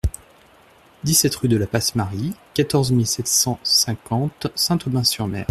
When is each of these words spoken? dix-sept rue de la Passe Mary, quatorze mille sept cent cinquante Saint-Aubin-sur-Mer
dix-sept 1.03 1.35
rue 1.35 1.47
de 1.47 1.57
la 1.57 1.67
Passe 1.67 1.93
Mary, 1.93 2.33
quatorze 2.55 2.89
mille 2.91 3.05
sept 3.05 3.27
cent 3.27 3.59
cinquante 3.61 4.47
Saint-Aubin-sur-Mer 4.55 5.39